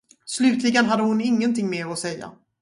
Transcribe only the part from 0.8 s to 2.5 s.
hade hon ingenting mer att säga.